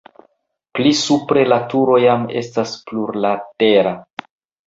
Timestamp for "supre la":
1.01-1.59